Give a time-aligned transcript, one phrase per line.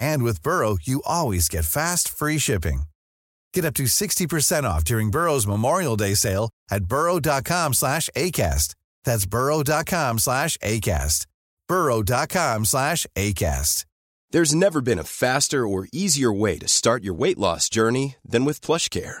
[0.00, 2.82] And with Burrow, you always get fast, free shipping.
[3.54, 8.74] Get up to 60% off during Burrow's Memorial Day sale at burrow.com slash ACAST.
[9.04, 11.26] That's burrow.com slash ACAST.
[11.66, 13.84] burrow.com slash ACAST.
[14.30, 18.44] There's never been a faster or easier way to start your weight loss journey than
[18.44, 19.20] with PlushCare.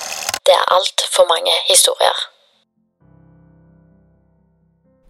[0.45, 2.17] Det er altfor mange historier.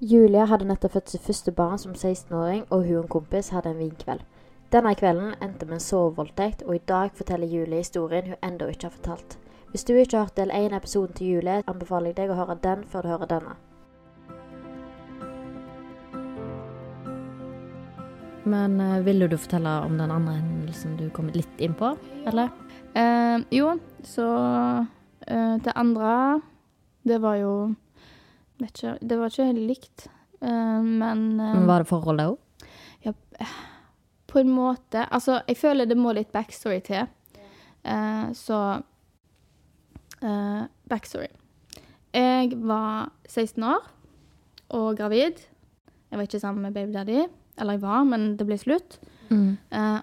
[0.01, 3.71] Julia hadde nettopp født sitt første barn som 16-åring, og hun og en kompis hadde
[3.71, 4.25] en vinkveld.
[4.73, 8.89] Denne kvelden endte med en sovevoldtekt, og i dag forteller Julie historien hun ennå ikke
[8.89, 9.37] har fortalt.
[9.71, 12.39] Hvis du ikke har hørt del 1 av episoden til Julie, anbefaler jeg deg å
[12.41, 13.57] høre den før du hører denne.
[18.43, 21.93] Men eh, ville du fortelle om den andre hendelsen du kom litt inn på,
[22.27, 22.49] eller?
[22.97, 24.27] Eh, jo, så
[25.31, 26.41] eh, Det andre,
[27.07, 27.53] det var jo
[28.61, 30.07] Vet ikke Det var ikke helt likt,
[30.43, 32.67] uh, men uh, Men var det forholdet òg?
[33.05, 33.13] ja,
[34.27, 37.07] På en måte Altså, jeg føler det må litt backstory til.
[38.37, 38.57] Så
[40.87, 41.31] Backstory.
[42.13, 43.87] Jeg var 16 år
[44.69, 45.41] og gravid.
[46.11, 47.23] Jeg var ikke sammen med baby daddy.
[47.57, 48.99] Eller jeg var, men det ble slutt.
[49.31, 49.57] Mm.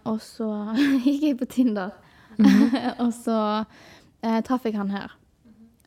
[0.05, 0.49] Og så
[1.07, 1.95] gikk jeg på Tinder.
[3.03, 3.39] og så
[4.23, 5.15] eh, traff jeg han her.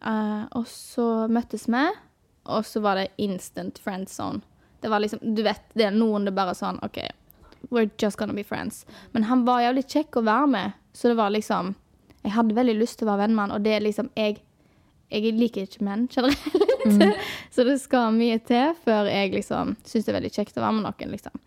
[0.05, 1.83] Eh, og så møttes vi,
[2.49, 4.41] og så var det instant friend zone.
[4.81, 6.97] Det var liksom, du vet, det er noen det bare sånn OK,
[7.69, 8.85] we're just gonna be friends.
[9.11, 11.75] Men han var jævlig kjekk å være med, så det var liksom
[12.21, 14.41] Jeg hadde veldig lyst til å være venn med han, og det er liksom Jeg,
[15.09, 17.15] jeg liker ikke menn generelt,
[17.53, 20.77] så det skal mye til før jeg liksom syns det er veldig kjekt å være
[20.77, 21.45] med noen, liksom.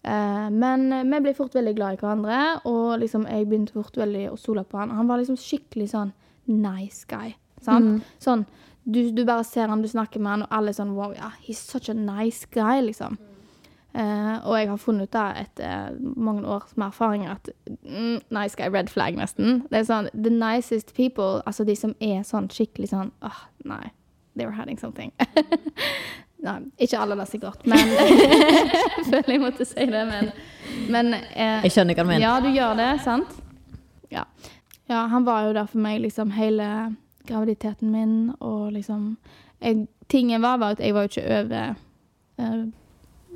[0.00, 4.30] Uh, men vi ble fort veldig glad i hverandre, og liksom jeg begynte fort veldig
[4.32, 4.94] å stole på han.
[4.96, 6.14] Han var liksom skikkelig sånn
[6.48, 7.34] nice guy.
[7.64, 8.06] Sant?
[8.22, 8.46] Sånn,
[8.84, 11.32] du, du bare ser han, du snakker med han, og alle er sånn wow, ja,
[11.44, 13.18] he's such a nice guy, liksom.
[13.90, 18.54] Uh, og jeg har funnet ut da etter mange års med erfaringer at mm, nice
[18.54, 19.64] guy, red flag nesten.
[19.70, 23.90] Det er sånn, the nicest people, altså de som er sånn skikkelig sånn, åh, nei,
[24.38, 25.10] they were having something.
[26.46, 30.30] nei, ikke alle da sikkert, men jeg føler jeg måtte si det, men,
[30.86, 32.26] men eh, Jeg skjønner hva du mener.
[32.28, 33.36] ja, du gjør det, sant?
[34.10, 34.24] Ja.
[34.90, 36.70] ja, han var jo der for meg liksom hele
[37.26, 39.16] graviditeten min, og liksom
[39.60, 41.74] jeg, Tingen var var at jeg var jo ikke over
[42.40, 42.64] uh,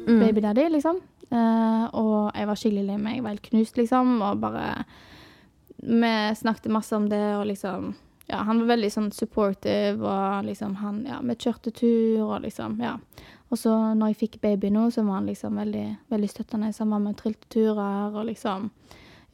[0.06, 0.96] baby daddy, liksom.
[1.30, 3.18] Uh, og jeg var skikkelig lei meg.
[3.18, 4.84] Jeg var helt knust, liksom, og bare
[5.84, 7.94] Vi snakket masse om det, og liksom
[8.26, 12.80] Ja, han var veldig sånn supportive, og liksom han Ja, vi kjørte tur, og liksom
[12.82, 12.98] Ja.
[13.50, 16.72] Og så når jeg fikk baby nå, så var han liksom veldig, veldig støttende.
[16.72, 18.70] Så han var med og trilte turer, og liksom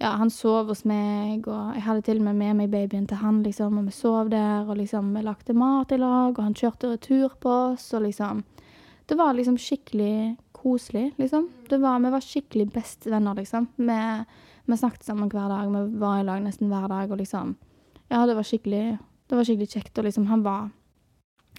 [0.01, 3.19] Ja, han sov hos meg, og jeg hadde til og med med meg babyen til
[3.21, 6.57] han, liksom, og vi sov der, og liksom vi lagde mat i lag, og han
[6.57, 8.45] kjørte retur på oss, og liksom
[9.11, 11.49] Det var liksom skikkelig koselig, liksom.
[11.69, 13.67] Det var, vi var skikkelig bestevenner, liksom.
[13.77, 14.25] Vi,
[14.67, 17.57] vi snakket sammen hver dag, vi var i lag nesten hver dag, og liksom
[18.11, 18.99] Ja, det var skikkelig
[19.29, 20.71] Det var skikkelig kjekt, og liksom han var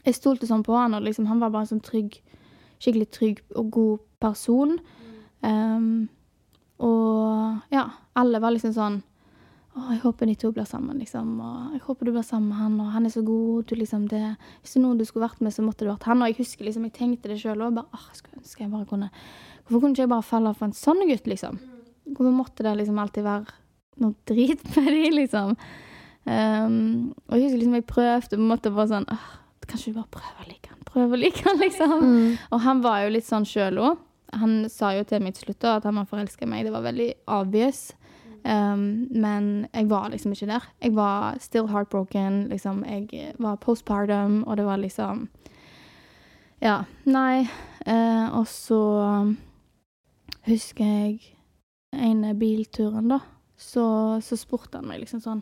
[0.05, 2.21] Jeg stolte sånn på han, og liksom han var bare en sånn trygg
[2.81, 4.79] skikkelig trygg og god person.
[5.45, 6.09] Um,
[6.81, 7.85] og ja,
[8.17, 9.01] alle var liksom sånn
[9.71, 11.29] å, jeg håper de to blir sammen, liksom.
[11.39, 13.69] Og jeg håper du blir sammen med han, og han er så god.
[13.69, 14.19] Du, liksom, det,
[14.59, 16.23] hvis det er noen du skulle vært med, så måtte det vært han.
[16.23, 17.77] Og jeg husker liksom, jeg tenkte det sjøl òg.
[17.77, 19.11] Bare, jeg skulle ønske jeg bare kunne
[19.61, 21.61] Hvorfor kunne ikke jeg bare falle for en sånn gutt, liksom?
[22.09, 23.55] Hvorfor måtte det liksom alltid være
[24.03, 25.55] noe drit med de, liksom?
[26.25, 29.07] Um, og jeg husker liksom jeg prøvde på en måte bare sånn
[29.71, 30.81] Kanskje vi bare prøver å like han?
[30.85, 31.93] Prøver å like han, liksom.
[32.03, 32.35] Mm.
[32.51, 34.01] Og han var jo litt sånn sjøl òg.
[34.39, 36.65] Han sa jo til meg til slutt at han var forelska i meg.
[36.65, 37.91] Det var veldig obvious.
[38.43, 40.65] Um, men jeg var liksom ikke der.
[40.81, 42.47] Jeg var still heartbroken.
[42.49, 42.85] Liksom.
[42.87, 45.29] Jeg var postpartum, og det var liksom
[46.61, 47.47] Ja, nei.
[47.87, 48.81] Uh, og så
[50.45, 51.37] husker jeg
[51.91, 53.19] ene bilturen, da.
[53.57, 53.83] Så,
[54.25, 55.41] så spurte han meg liksom sånn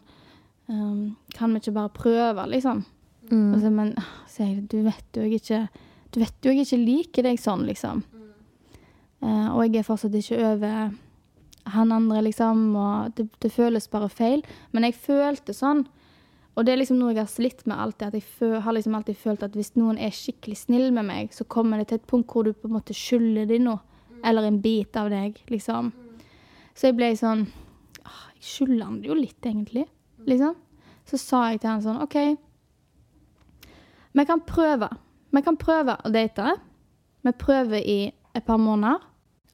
[0.68, 2.84] um, Kan vi ikke bare prøve, liksom?
[3.32, 3.54] Mm.
[3.62, 3.94] Så, men
[4.28, 5.60] så jeg, du vet jo jeg ikke
[6.12, 8.04] Du vet jo jeg ikke liker deg sånn, liksom.
[9.20, 10.92] Uh, og jeg er fortsatt ikke over
[11.70, 14.44] han andre, liksom, og det, det, føles bare feil.
[14.72, 15.84] Men jeg følte sånn,
[16.56, 18.96] og det er liksom noe jeg har slitt med alltid, at jeg føl, har liksom
[18.98, 22.10] alltid følt at hvis noen er skikkelig snill med meg, så kommer det til et
[22.10, 23.84] punkt hvor du på en måte skylder dem noe,
[24.26, 25.94] eller en bit av deg, liksom.
[26.76, 27.48] Så jeg ble sånn
[28.40, 29.86] Jeg skylder han det jo litt, egentlig,
[30.28, 30.56] liksom.
[31.08, 32.18] Så sa jeg til han sånn OK,
[34.12, 34.90] vi kan prøve.
[35.30, 36.56] Vi kan prøve å date.
[37.22, 38.00] Vi prøver i
[38.36, 39.04] et par måneder.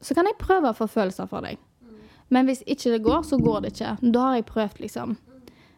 [0.06, 1.58] Så kan jeg prøve å få følelser for deg.
[2.34, 3.96] Men hvis ikke det går, så går det ikke.
[4.14, 5.18] Da har jeg prøvd, liksom.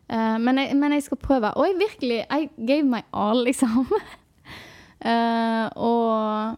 [0.08, 1.52] Uh, men, jeg, men, jeg, skal prøve.
[1.56, 3.88] Og jeg virkelig I gave my all, liksom.
[5.04, 6.56] uh, og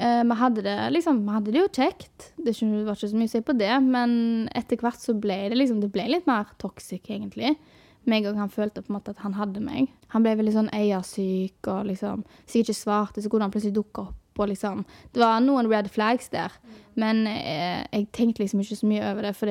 [0.00, 2.30] uh, vi hadde det liksom, vi hadde det jo kjekt.
[2.36, 4.14] Det var ikke så mye å si på det, men
[4.56, 7.56] etter hvert så ble det liksom, det ble litt mer toxic, egentlig.
[8.08, 9.90] Meg og han følte på en måte at han hadde meg.
[10.14, 13.76] Han ble veldig sånn eiersyk og liksom Hvis jeg ikke svarte, så kunne han plutselig
[13.76, 16.54] dukke opp og liksom Det var noen red flags der.
[16.98, 19.50] Men eh, jeg tenkte liksom ikke så mye over det, for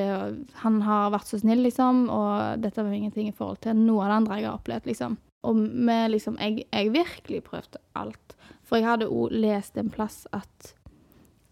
[0.64, 4.12] han har vært så snill, liksom, og dette var ingenting i forhold til noe av
[4.12, 5.20] det andre jeg har opplevd, liksom.
[5.48, 8.36] Og med liksom Jeg, jeg virkelig prøvde alt.
[8.68, 10.74] For jeg hadde òg lest en plass at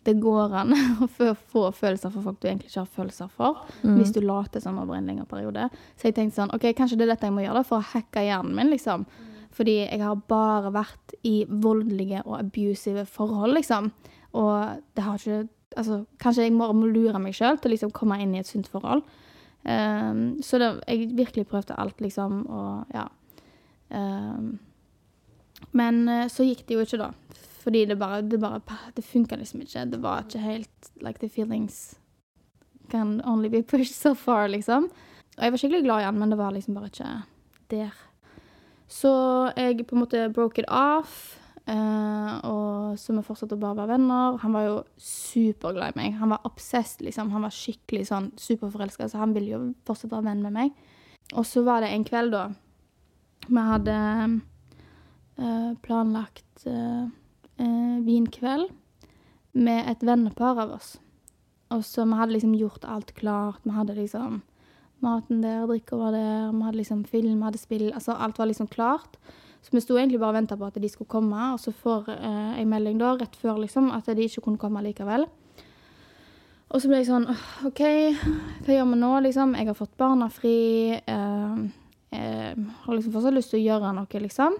[0.05, 3.95] det går an å få følelser for folk du egentlig ikke har følelser for, mm.
[3.97, 5.69] hvis du later som over en lengre periode.
[5.97, 7.89] Så jeg tenkte sånn OK, kanskje det er dette jeg må gjøre da, for å
[7.93, 9.07] hacke hjernen min, liksom.
[9.55, 13.91] Fordi jeg har bare vært i voldelige og abusive forhold, liksom.
[14.33, 17.89] Og det har ikke Altså, kanskje jeg bare må lure meg sjøl til å liksom
[17.91, 19.01] komme inn i et sunt forhold.
[19.67, 23.03] Um, så det, jeg virkelig prøvde alt, liksom, og ja.
[23.89, 24.53] Um,
[25.75, 27.09] men uh, så gikk det jo ikke, da.
[27.65, 28.39] Fordi det bare Det,
[28.95, 29.85] det funka liksom ikke.
[29.91, 31.99] Det var ikke helt Like the feelings
[32.89, 34.89] can only be pushed so far, liksom.
[35.37, 37.13] Og jeg var skikkelig glad i han, men det var liksom bare ikke
[37.73, 38.04] der.
[38.87, 39.11] Så
[39.57, 41.39] jeg på en måte broke it off.
[41.65, 44.37] Uh, og så vi fortsatte å bare være venner.
[44.43, 46.17] Han var jo superglad i meg.
[46.19, 47.31] Han var obsessed, liksom.
[47.33, 50.75] Han var skikkelig sånn superforelska, så han ville jo fortsatt være venn med meg.
[51.33, 52.45] Og så var det en kveld, da.
[53.45, 53.95] Vi hadde
[55.41, 57.09] uh, planlagt uh,
[58.05, 58.69] vinkveld
[59.55, 60.95] med et vennepar av oss.
[61.73, 63.63] Og så vi hadde liksom gjort alt klart.
[63.65, 64.43] Vi hadde liksom
[65.05, 67.87] maten der, drikka var der, vi hadde liksom film, hadde spill.
[67.93, 69.17] Altså alt var liksom klart.
[69.65, 72.11] Så vi sto egentlig bare og venta på at de skulle komme, og så får
[72.13, 75.25] eh, melding da, rett før liksom, at de ikke kunne komme likevel.
[76.69, 77.25] Og så ble jeg sånn
[77.65, 77.81] OK,
[78.65, 79.55] hva gjør vi nå, liksom?
[79.57, 80.59] Jeg har fått barnefri.
[80.99, 81.59] Eh,
[82.15, 84.57] jeg har liksom fortsatt lyst til å gjøre noe, liksom.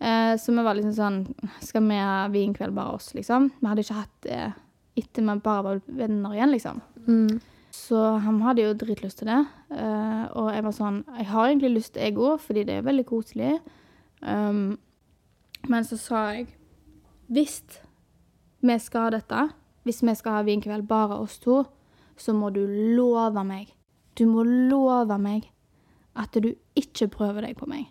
[0.00, 1.16] Eh, så vi var liksom sånn
[1.60, 3.50] Skal vi ha vinkveld bare oss, liksom?
[3.58, 4.42] Vi hadde ikke hatt det
[5.00, 6.80] etter vi bare var venner igjen, liksom.
[7.06, 7.40] Mm.
[7.70, 9.40] Så han hadde jo dritlyst til det.
[9.70, 13.06] Uh, og jeg var sånn Jeg har egentlig lyst jeg òg, fordi det er veldig
[13.06, 13.52] koselig.
[14.20, 14.78] Um,
[15.70, 16.48] men så sa jeg
[17.30, 17.62] Hvis
[18.60, 19.44] vi skal ha dette,
[19.86, 21.62] hvis vi skal ha vinkveld bare oss to,
[22.16, 23.70] så må du love meg
[24.18, 25.48] Du må love meg
[26.18, 27.86] at du ikke prøver deg på meg.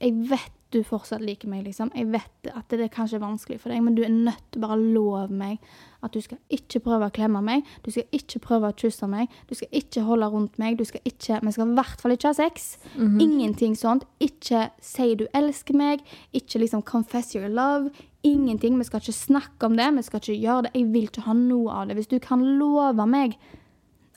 [0.00, 1.90] Jeg vet du fortsatt liker meg, liksom.
[1.96, 4.76] Jeg vet at det er kanskje vanskelig for deg, men du er nødt til bare
[4.76, 5.58] å love meg
[6.00, 9.32] at du skal ikke prøve å klemme meg, du skal ikke prøve å kysse meg,
[9.50, 12.28] du skal ikke holde rundt meg, du skal ikke Vi skal i hvert fall ikke
[12.28, 12.78] ha sex.
[12.94, 13.22] Mm -hmm.
[13.22, 14.04] Ingenting sånt.
[14.20, 16.00] Ikke si du elsker meg,
[16.32, 17.90] ikke liksom confess your love.
[18.22, 18.78] Ingenting.
[18.78, 20.70] Vi skal ikke snakke om det, vi skal ikke gjøre det.
[20.74, 21.94] Jeg vil ikke ha noe av det.
[21.94, 23.38] Hvis du kan love meg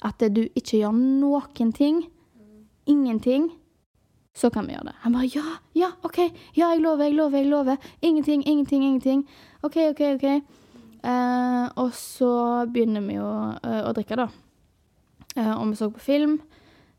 [0.01, 2.05] at du ikke gjør noen ting,
[2.85, 3.51] ingenting
[4.35, 4.95] så kan vi gjøre det.
[5.03, 5.45] Han bare ja,
[5.77, 6.17] ja, OK,
[6.57, 7.77] ja, jeg lover, jeg lover, jeg lover.
[8.01, 9.27] Ingenting, ingenting, ingenting.
[9.61, 10.25] OK, OK, OK.
[11.03, 12.31] Uh, og så
[12.71, 14.29] begynner vi jo uh, å drikke, da.
[15.35, 16.39] Uh, og vi så på film.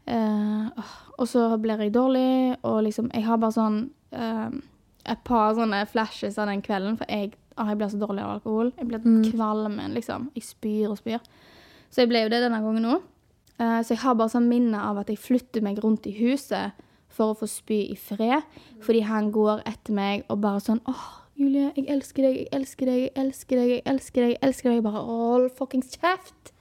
[0.05, 3.79] og så blir jeg dårlig, og liksom Jeg har bare sånn
[4.13, 8.35] et par sånne flashes av den kvelden, for jeg ah, jeg blir så dårlig av
[8.35, 8.73] alkohol.
[8.77, 9.23] Jeg blir Mm.
[9.33, 10.31] kvalm, liksom.
[10.35, 11.21] Jeg spyr og spyr.
[11.91, 13.03] Så jeg ble jo det denne gangen òg.
[13.59, 16.73] så jeg har bare sånn minne av at jeg flytter meg rundt i huset
[17.15, 18.45] for å få spy i fred.
[18.85, 22.91] Fordi han går etter meg og bare sånn åh, Julie, jeg elsker deg, jeg elsker
[22.91, 24.35] deg, jeg elsker deg, jeg elsker deg.
[24.37, 24.77] Jeg elsker deg.
[24.79, 26.53] Jeg bare hold fuckings kjeft!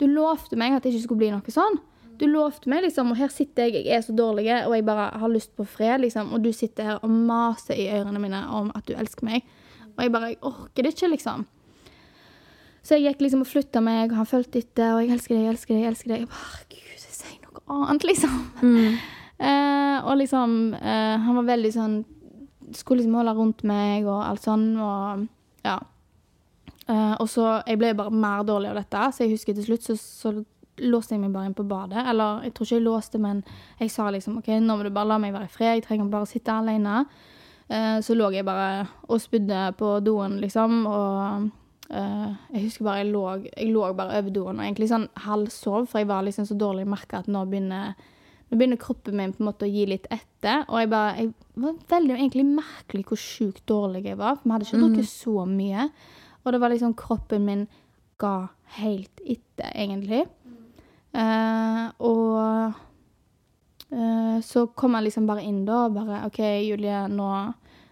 [0.00, 1.78] Du lovte meg at det ikke skulle bli noe sånn.
[2.20, 5.06] Du lovte meg, liksom, og her sitter jeg, jeg er så dårlig, og jeg bare
[5.22, 8.68] har lyst på fred, liksom, og du sitter her og maser i ørene mine om
[8.76, 9.46] at du elsker meg.
[9.94, 11.46] Og jeg bare jeg orker det ikke, liksom.
[12.84, 15.46] Så jeg gikk liksom og flytta meg, og han fulgte etter, og jeg elsker deg,
[15.46, 16.26] jeg elsker deg, jeg elsker deg.
[16.26, 18.36] Jeg bare, Gud, sier noe annet, liksom.
[19.40, 21.94] Eh, og liksom, eh, han var veldig sånn
[22.76, 25.22] Skulle liksom holde rundt meg og alt sånn, og
[25.64, 25.78] ja.
[26.86, 29.88] Eh, og så, Jeg ble bare mer dårlig av dette, så jeg husker til slutt
[29.88, 30.34] så, så
[30.80, 32.04] låste jeg meg bare inn på badet.
[32.08, 33.42] Eller jeg tror ikke jeg låste, men
[33.80, 36.12] jeg sa liksom OK, nå må du bare la meg være i fred, jeg trenger
[36.12, 37.02] bare å sitte alene.
[37.70, 41.50] Eh, så lå jeg bare og spydde på doen, liksom, og
[41.90, 45.86] eh, jeg husker bare jeg lå, jeg lå bare over doen og egentlig sånn halvsov,
[45.90, 47.94] for jeg var liksom så dårlig, merka at nå begynner
[48.50, 50.64] nå begynner kroppen min på en måte å gi litt etter.
[50.66, 54.40] Og jeg bare, jeg var veldig egentlig merkelig hvor sjukt dårlig jeg var.
[54.40, 55.86] For vi hadde ikke drukket så mye.
[56.42, 57.62] Og det var liksom kroppen min
[58.20, 58.34] ga
[58.80, 60.24] helt etter, egentlig.
[61.10, 62.74] Eh, og
[63.90, 67.28] uh, så kom jeg liksom bare inn da og bare OK, Julie, nå,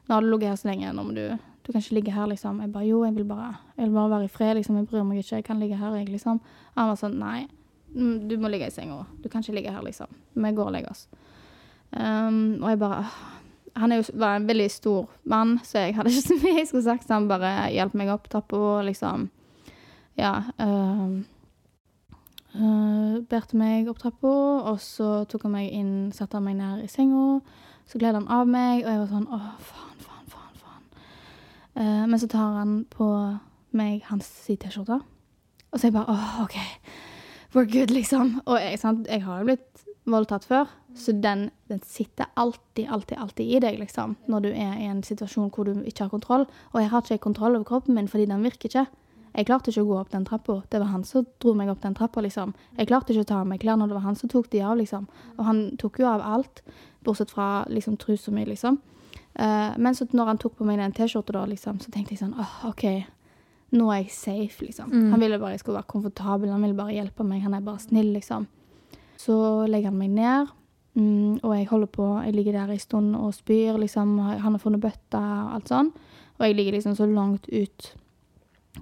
[0.07, 0.95] nå har du ligget her så lenge.
[0.95, 1.27] Nå må du
[1.69, 2.63] Du kan ikke ligge her, liksom.
[2.65, 4.77] Jeg bare Jo, jeg vil bare, jeg vil bare være i fred, liksom.
[4.81, 5.37] Jeg bryr meg ikke.
[5.37, 6.41] Jeg kan ligge her, jeg, liksom.
[6.75, 7.58] Han var sånn Nei, mm,
[7.95, 9.05] du må ligge i senga.
[9.23, 10.11] Du kan ikke ligge her, liksom.
[10.35, 11.09] Vi går og legger oss.
[11.91, 13.05] Um, og jeg bare
[13.77, 16.85] Han jo, var en veldig stor mann, så jeg hadde ikke så mye jeg skulle
[16.85, 17.07] sagt.
[17.07, 19.31] Så han bare hjalp meg opp trappa og liksom
[20.19, 20.43] Ja.
[20.59, 21.25] Um,
[22.55, 24.35] uh, bærte meg opp trappa,
[24.73, 27.41] og så tok han meg inn, satte han meg ned i senga.
[27.87, 30.57] Så gled han av meg, og jeg var sånn Å, faen, faen, faen.
[30.65, 31.05] faen.
[31.79, 33.09] Uh, men så tar han på
[33.79, 34.99] meg hans T-skjorte,
[35.71, 36.59] og så er jeg bare Åh, OK.
[37.53, 38.41] We're good, liksom.
[38.47, 38.79] Og jeg,
[39.09, 43.79] jeg har jo blitt voldtatt før, så den, den sitter alltid, alltid, alltid i deg,
[43.81, 44.17] liksom.
[44.29, 46.47] Når du er i en situasjon hvor du ikke har kontroll.
[46.73, 48.87] Og jeg har ikke kontroll over kroppen min fordi den virker ikke.
[49.39, 50.59] Jeg klarte ikke å gå opp den trappa.
[50.73, 52.55] Det var han som dro meg opp den trappa, liksom.
[52.77, 54.77] Jeg klarte ikke å ta av meg klærne, det var han som tok de av,
[54.81, 55.09] liksom.
[55.37, 56.63] Og han tok jo av alt,
[57.07, 58.81] bortsett fra liksom trusa mi, liksom.
[59.39, 62.25] Uh, men så når han tok på meg den T-skjorta, da, liksom, så tenkte jeg
[62.25, 62.85] sånn åh, OK,
[63.77, 64.91] nå er jeg safe, liksom.
[64.93, 65.11] Mm.
[65.13, 67.83] Han ville bare jeg skulle være komfortabel, han ville bare hjelpe meg, han er bare
[67.83, 68.47] snill, liksom.
[69.21, 69.37] Så
[69.69, 70.53] legger han meg ned,
[70.97, 74.19] mm, og jeg holder på, jeg ligger der en stund og spyr, liksom.
[74.19, 75.91] Han har funnet bøtta og alt sånn.
[76.39, 77.91] Og jeg ligger liksom så langt ut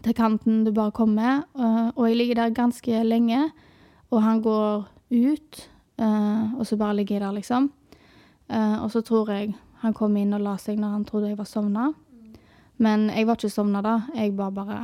[0.05, 1.47] til kanten du bare kommer.
[1.57, 3.51] øh, og jeg ligger der ganske lenge,
[4.11, 7.73] og han går ut, øh, og så bare ligger jeg der, liksom.
[8.51, 11.39] Eh, og så tror jeg han kom inn og la seg når han trodde jeg
[11.39, 11.91] var sovna.
[12.83, 13.97] Men jeg var ikke sovna da.
[14.17, 14.79] Jeg var bare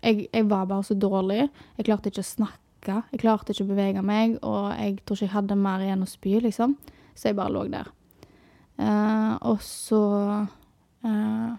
[0.00, 1.48] jeg, jeg var bare så dårlig.
[1.76, 3.00] Jeg klarte ikke å snakke.
[3.12, 6.08] Jeg klarte ikke å bevege meg, og jeg tror ikke jeg hadde mer igjen å
[6.08, 6.76] spy, liksom.
[7.14, 7.90] Så jeg bare lå der.
[8.80, 10.04] Eh, og så
[11.04, 11.50] eh,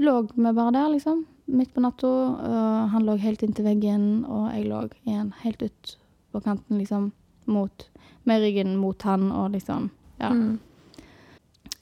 [0.00, 1.26] lå vi bare der, liksom.
[1.48, 2.08] Midt på natta.
[2.44, 5.94] Uh, han lå helt inntil veggen, og jeg lå igjen helt ut
[6.32, 7.12] på kanten, liksom,
[7.48, 7.86] mot
[8.28, 10.28] Med ryggen mot han, og liksom Ja.
[10.28, 10.58] Mm.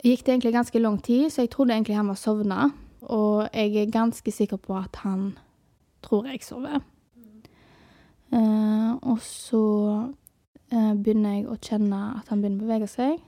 [0.06, 2.68] Gikk det egentlig ganske lang tid, så jeg trodde egentlig han var sovna.
[3.10, 5.32] Og jeg er ganske sikker på at han
[6.02, 6.84] tror jeg sover.
[8.30, 9.62] Uh, og så
[10.72, 13.18] uh, begynner jeg å kjenne at han begynner å bevege seg.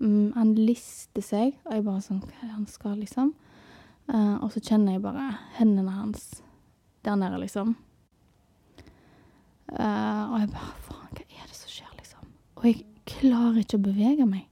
[0.00, 3.32] Um, han lister seg, og jeg bare sånn Hva han skal, liksom?
[4.08, 6.28] Uh, og så kjenner jeg bare hendene hans
[7.04, 7.76] der nede, liksom.
[9.68, 12.30] Og jeg bare Faen, hva er det som skjer, liksom?
[12.56, 14.47] Og jeg klarer ikke å bevege meg.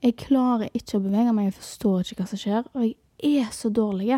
[0.00, 2.68] Jeg klarer ikke å bevege meg, jeg forstår ikke hva som skjer.
[2.72, 4.16] Og jeg er så dårlig.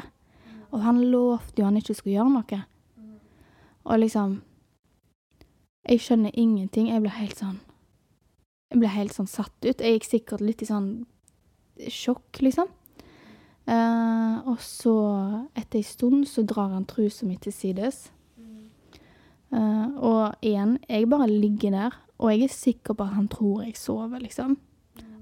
[0.70, 2.62] Og han lovte jo han ikke skulle gjøre noe.
[3.82, 4.42] Og liksom
[5.82, 6.92] Jeg skjønner ingenting.
[6.92, 7.58] Jeg ble helt sånn
[8.70, 9.82] Jeg ble helt sånn satt ut.
[9.82, 10.92] Jeg gikk sikkert litt i sånn
[11.90, 12.70] sjokk, liksom.
[13.66, 14.94] Eh, og så,
[15.58, 18.06] etter ei stund, så drar han trusa mi til sides.
[19.52, 23.64] Eh, og igjen, jeg bare ligger der, og jeg er sikker på at han tror
[23.66, 24.56] jeg sover, liksom.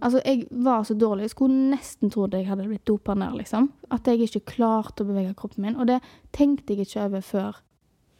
[0.01, 1.29] Altså, jeg var så dårlig.
[1.29, 3.69] Jeg skulle nesten trodd jeg hadde blitt dopa ned, liksom.
[3.93, 5.77] At jeg ikke klarte å bevege kroppen min.
[5.77, 6.01] Og det
[6.37, 7.59] tenkte jeg ikke over før,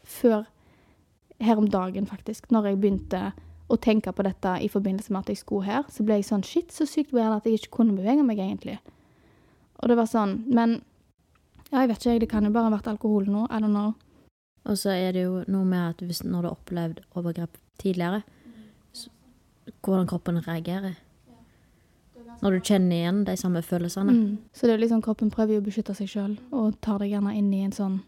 [0.05, 0.43] før
[1.41, 2.51] her om dagen, faktisk.
[2.53, 3.23] Når jeg begynte
[3.71, 6.45] å tenke på dette i forbindelse med at jeg skulle her, så ble jeg sånn
[6.45, 8.77] shit, så sykt weird at jeg ikke kunne bevege meg, egentlig.
[9.81, 10.37] Og det var sånn.
[10.51, 10.81] Men
[11.71, 12.23] ja, jeg vet ikke, jeg.
[12.25, 13.47] Det kan jo bare ha vært alkohol nå.
[13.49, 13.95] I don't know.
[14.69, 18.21] Og så er det jo noe med at hvis, når du har opplevd overgrep tidligere,
[18.93, 19.09] så,
[19.81, 20.99] hvordan kroppen reagerer.
[22.41, 24.13] Når du kjenner igjen de samme følelsene.
[24.13, 24.37] Mm.
[24.53, 27.35] Så det er liksom kroppen prøver jo å beskytte seg sjøl, og tar deg gjerne
[27.37, 27.99] inn i en sånn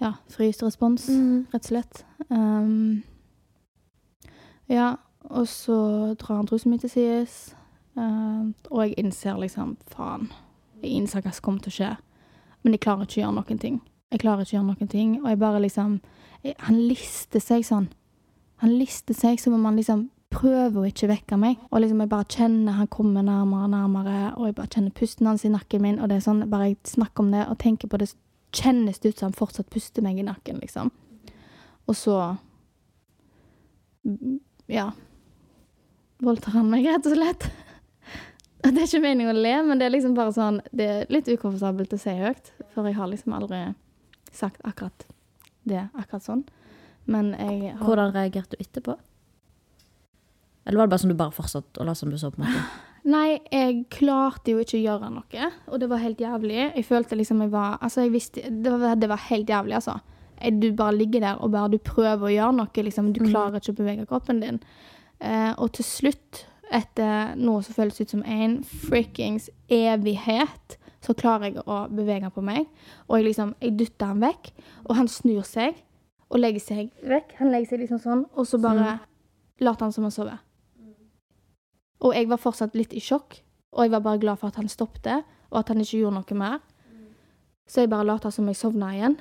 [0.00, 1.46] ja, frysrespons, Mm.
[1.52, 2.04] rett og slett.
[2.30, 3.02] Um,
[4.68, 4.96] ja,
[5.30, 5.76] og så
[6.18, 7.54] drar han trusen min til sides,
[7.96, 10.30] uh, og jeg innser liksom faen.
[10.82, 11.96] Jeg innser hva som kommer til å skje,
[12.62, 13.80] men jeg klarer ikke å gjøre noen ting.
[14.12, 16.00] Jeg klarer ikke å gjøre noen ting, og jeg bare liksom
[16.44, 17.88] jeg, Han lister seg sånn.
[18.56, 21.62] Han lister seg som om han liksom prøver å ikke vekke meg.
[21.70, 25.30] Og liksom jeg bare kjenner han kommer nærmere og nærmere, og jeg bare kjenner pusten
[25.30, 27.90] hans i nakken min, og det er sånn, bare jeg snakker om det og tenker
[27.90, 28.10] på det,
[28.54, 30.92] kjennes det ut som han fortsatt puster meg i nakken, liksom.
[31.88, 32.18] Og så
[34.68, 34.90] Ja.
[36.24, 37.50] Voldtar han meg, rett og slett.
[38.64, 41.26] Det er ikke meningen å le, men det er liksom bare sånn Det er litt
[41.28, 43.58] ukomfortabelt å si høyt, for jeg har liksom aldri
[44.32, 45.04] sagt akkurat
[45.68, 46.44] det akkurat sånn.
[47.06, 48.96] Men jeg har Hvordan reagerte du etterpå?
[50.64, 52.30] Eller var det bare sånn du bare fortsatte å la som du så?
[52.32, 52.64] på en måte?
[53.04, 56.56] Nei, jeg klarte jo ikke å gjøre noe, og det var helt jævlig.
[56.70, 59.98] Jeg følte liksom jeg var Altså, jeg visste Det var, det var helt jævlig, altså.
[60.60, 63.12] Du bare ligger der og bare du prøver å gjøre noe, liksom.
[63.12, 64.62] Du klarer ikke å bevege kroppen din.
[65.20, 71.50] Eh, og til slutt, etter noe som føles ut som en frikkings evighet, så klarer
[71.50, 72.66] jeg å bevege på meg.
[73.08, 74.50] Og jeg liksom Jeg dytter han vekk,
[74.88, 75.76] og han snur seg
[76.30, 77.36] og legger seg vekk.
[77.38, 78.98] Han legger seg liksom sånn, og så bare
[79.60, 80.40] later han som han sover.
[82.02, 83.38] Og jeg var fortsatt litt i sjokk,
[83.74, 86.38] og jeg var bare glad for at han stoppet, og at han ikke gjorde noe
[86.38, 86.58] mer.
[87.66, 89.16] Så jeg bare lot som jeg sovna igjen.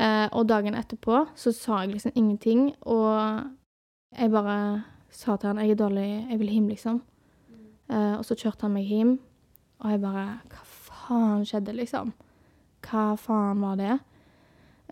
[0.00, 3.50] Eh, og dagen etterpå så sa jeg liksom ingenting, og
[4.16, 7.02] jeg bare sa til han jeg er dårlig, jeg vil hjem, liksom.
[7.92, 9.18] Eh, og så kjørte han meg hjem,
[9.82, 12.14] og jeg bare Hva faen skjedde, liksom?
[12.86, 13.98] Hva faen var det?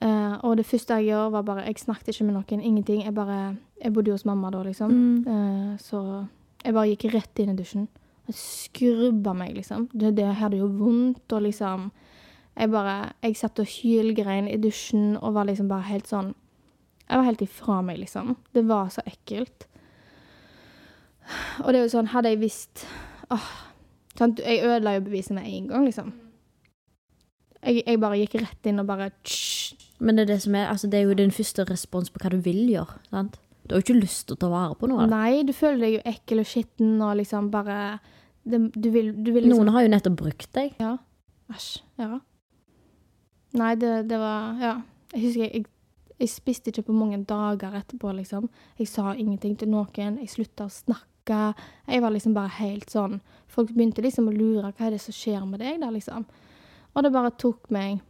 [0.00, 3.04] Eh, og det første jeg gjør, var bare Jeg snakket ikke med noen, ingenting.
[3.04, 4.90] Jeg bare Jeg bodde hos mamma da, liksom.
[4.90, 5.25] Mm.
[5.26, 6.26] Uh, så
[6.64, 7.88] jeg bare gikk rett inn i dusjen.
[8.28, 9.88] Jeg skrubba meg, liksom.
[9.92, 11.90] Det, det hadde jo vondt, og liksom
[12.57, 16.35] Jeg bare Jeg satt og hylgrein i dusjen og var liksom bare helt sånn
[17.08, 18.36] Jeg var helt ifra meg, liksom.
[18.52, 19.67] Det var så ekkelt.
[21.65, 22.86] Og det er jo sånn, hadde jeg visst
[23.30, 23.50] åh,
[24.19, 24.41] sant?
[24.41, 26.13] Jeg ødela jo beviset med en gang, liksom.
[27.60, 30.67] Jeg, jeg bare gikk rett inn og bare tsj, Men det er, det, som er,
[30.73, 33.00] altså, det er jo din første respons på hva du vil gjøre.
[33.10, 33.36] sant?
[33.65, 35.04] Du har jo ikke lyst til å ta vare på noe.
[35.10, 37.76] Nei, du føler deg jo ekkel og skitten og liksom bare
[38.43, 40.73] det, Du vil, du vil liksom Noen har jo nettopp brukt deg.
[40.80, 40.97] Ja.
[41.52, 41.69] Æsj.
[42.00, 42.19] Ja.
[43.60, 44.78] Nei, det, det var Ja.
[45.10, 45.65] Jeg husker jeg, jeg,
[46.23, 48.49] jeg spiste ikke på mange dager etterpå, liksom.
[48.78, 50.21] Jeg sa ingenting til noen.
[50.23, 51.41] Jeg slutta å snakke.
[51.86, 55.15] Jeg var liksom bare helt sånn Folk begynte liksom å lure hva er det som
[55.15, 56.25] skjer med deg, da, liksom.
[56.95, 58.00] Og det bare tok meg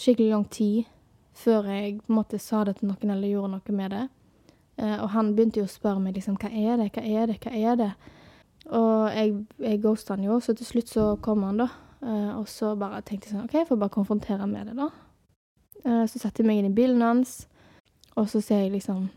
[0.00, 0.88] skikkelig lang tid
[1.34, 4.02] før jeg på en måte sa det til noen eller gjorde noe med det.
[4.80, 7.38] Eh, og han begynte jo å spørre meg liksom hva er det, hva er det,
[7.44, 7.92] hva er det?
[8.72, 9.32] Og jeg,
[9.64, 11.68] jeg ghosta han jo, så til slutt så kom han, da.
[12.02, 14.88] Eh, og så bare tenkte jeg sånn OK, jeg får bare konfrontere med det, da.
[15.82, 17.42] Eh, så satte jeg meg inn i bilen hans,
[18.14, 19.08] og så ser jeg liksom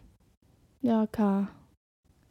[0.86, 1.48] Ja, hva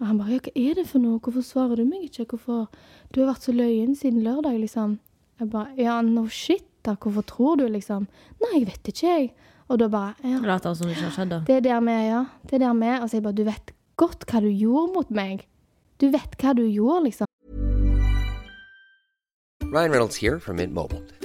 [0.01, 1.21] Og han bare Ja, hva er det for noe?
[1.21, 2.25] Hvorfor svarer du meg ikke?
[2.33, 2.69] Hvorfor
[3.13, 4.99] Du har vært så løyen siden lørdag, liksom.
[5.41, 6.95] Jeg bare Ja, no shit, da.
[6.95, 8.09] Hvorfor tror du, liksom?
[8.43, 9.35] Nei, jeg vet ikke, jeg.
[9.69, 10.39] Og da bare ja.
[10.45, 11.31] Later som det ikke har skjedd.
[11.33, 11.39] da.
[11.47, 12.25] Det er der vi er, ja.
[12.45, 12.99] Det er der vi er.
[13.03, 15.47] Og så jeg bare Du vet godt hva du gjorde mot meg.
[16.01, 17.27] Du vet hva du gjorde, liksom.
[19.75, 21.03] Ryan Reynolds her from Mint Mobile.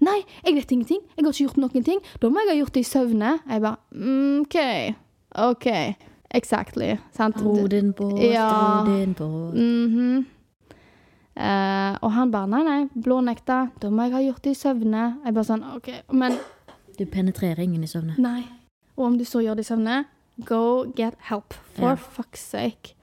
[0.00, 1.00] Nei, jeg vet ingenting.
[1.16, 2.00] Jeg har ikke gjort noen ting.
[2.22, 3.30] Da må jeg ha gjort det i søvne.
[3.50, 4.58] Jeg bare mm, OK.
[5.48, 5.68] OK.
[6.34, 6.96] Exactly.
[7.16, 7.40] Sant?
[7.42, 8.48] Ro din båt, Ja.
[8.86, 9.54] ro din båt.
[9.54, 10.24] Mm -hmm.
[11.36, 13.68] uh, og han bare nei, nei, blånekta.
[13.82, 15.16] Da må jeg ha gjort det i søvne.
[15.24, 16.38] Jeg bare sånn OK, men
[16.98, 18.14] Du penetrerer ingen i søvne.
[18.18, 18.44] Nei.
[18.96, 20.04] Og om du så gjør det i søvne,
[20.44, 21.54] go get help.
[21.74, 21.94] For Ja.
[21.94, 22.94] fuck's sake.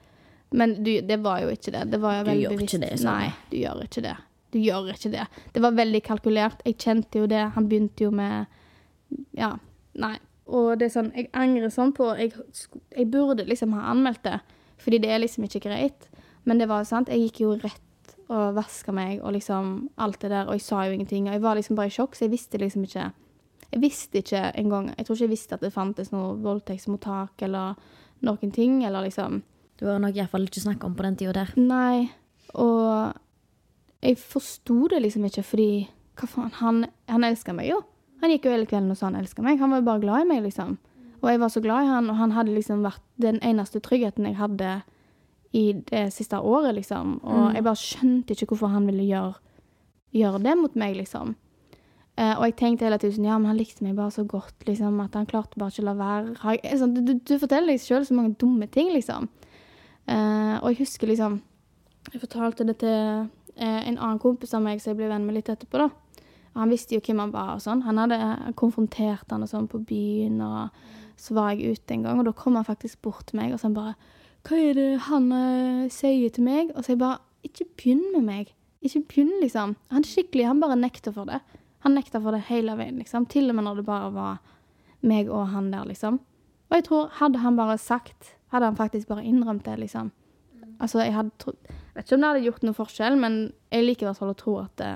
[0.52, 1.90] Men du, det var jo ikke det.
[1.92, 3.04] Det var jo veldig bevisst.
[3.04, 4.16] Nei, du gjør ikke det.
[4.54, 5.26] Du gjør ikke det.
[5.52, 6.62] Det var veldig kalkulert.
[6.64, 7.42] Jeg kjente jo det.
[7.56, 8.46] Han begynte jo med
[9.36, 9.56] Ja,
[9.94, 10.16] nei.
[10.46, 12.30] Og det er sånn, jeg angrer sånn på Jeg,
[12.94, 14.36] jeg burde liksom ha anmeldt det,
[14.78, 16.06] fordi det er liksom ikke greit.
[16.46, 17.10] Men det var jo sant.
[17.10, 17.82] Jeg gikk jo rett
[18.26, 21.28] og vaska meg og liksom alt det der, og jeg sa jo ingenting.
[21.28, 23.12] Og jeg var liksom bare i sjokk, så jeg visste liksom ikke
[23.72, 27.74] Jeg visste ikke engang Jeg tror ikke jeg visste at det fantes noe voldtektsmottak eller
[28.22, 29.42] noen ting, eller liksom
[29.78, 31.50] Du har nok iallfall ikke snakka om på den tida der.
[31.56, 32.08] Nei,
[32.54, 33.12] og
[34.02, 37.80] jeg forsto det liksom ikke, fordi hva faen, han, han elska meg jo.
[38.22, 39.58] Han gikk jo hele kvelden og sa han elska meg.
[39.60, 40.78] Han var jo bare glad i meg, liksom.
[41.22, 44.24] Og jeg var så glad i han, og han hadde liksom vært den eneste tryggheten
[44.28, 44.82] jeg hadde
[45.56, 47.20] i det siste året, liksom.
[47.24, 47.54] Og Mm.
[47.54, 49.34] jeg bare skjønte ikke hvorfor han ville gjøre,
[50.12, 51.34] gjøre det mot meg, liksom.
[52.18, 54.54] Uh, og jeg tenkte hele tiden sånn, ja, men han likte meg bare så godt,
[54.66, 56.60] liksom, at han klarte bare ikke å la være.
[56.62, 59.28] Jeg- Sånn, du, du, forteller deg sjøl så mange dumme ting, liksom.
[60.08, 61.40] Uh, og jeg husker liksom
[62.12, 65.48] Jeg fortalte det til en annen kompis av meg som jeg ble venn med litt
[65.52, 65.90] etterpå, da.
[66.56, 67.82] Han visste jo hvem han var og sånn.
[67.84, 68.18] Han hadde
[68.56, 72.32] konfrontert han og sånn på byen, og så var jeg ute en gang, og da
[72.36, 73.96] kom han faktisk bort til meg og så bare
[74.46, 76.68] Hva er det han eh, sier til meg?
[76.76, 78.52] Og så jeg bare Ikke begynn med meg.
[78.84, 79.74] Ikke begynn, liksom.
[79.90, 81.40] Han skikkelig, han bare nekter for det.
[81.84, 83.26] Han nekta for det hele veien, liksom.
[83.30, 84.38] Til og med når det bare var
[85.06, 86.20] meg og han der, liksom.
[86.70, 90.12] Og jeg tror, hadde han bare sagt Hadde han faktisk bare innrømt det, liksom.
[90.78, 91.58] Altså, jeg hadde trodd
[91.96, 93.36] Vet ikke om det hadde gjort noen forskjell, men
[93.72, 94.92] jeg liker i hvert fall å tro at det,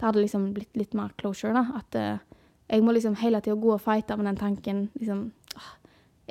[0.00, 1.66] det hadde liksom blitt litt mer closure, da.
[1.76, 2.06] At det,
[2.72, 5.26] jeg må liksom hele tida gå og fighte med den tanken liksom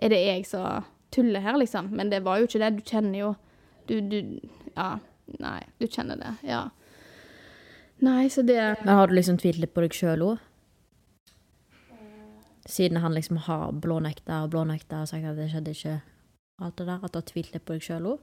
[0.01, 1.91] Er det jeg som tuller her, liksom?
[1.93, 2.71] Men det var jo ikke det.
[2.79, 3.35] Du kjenner jo
[3.87, 4.39] Du, du
[4.77, 4.97] Ja.
[5.39, 6.33] Nei, du kjenner det.
[6.43, 6.69] Ja.
[8.03, 10.41] Nei, så det Men har du liksom tvilt litt på deg sjøl òg?
[12.65, 15.95] Siden han liksom har blånekta og blånekta og sagt at det skjedde ikke
[16.63, 18.21] alt det der, at du har tvilt litt på deg sjøl òg?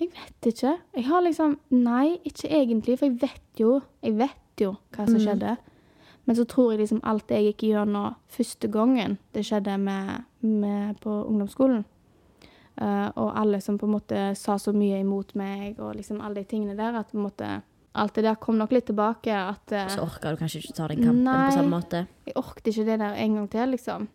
[0.00, 0.72] Jeg vet ikke.
[0.96, 5.14] Jeg har liksom Nei, ikke egentlig, for jeg vet jo Jeg vet jo hva som
[5.14, 5.24] Mm.
[5.26, 5.56] skjedde.
[6.26, 10.24] Men så tror jeg liksom alt det jeg gikk gjennom første gangen det skjedde med,
[10.42, 11.84] med på ungdomsskolen,
[12.80, 16.34] uh, og alle som på en måte sa så mye imot meg, og liksom alle
[16.40, 17.62] de tingene der, at på en måte
[17.96, 19.30] Alt det der kom nok litt tilbake.
[19.30, 21.44] At uh, Så orka du kanskje ikke ta den kampen Nei.
[21.46, 22.06] på samme måte?
[22.26, 24.08] Jeg orket ikke det der en gang til, liksom.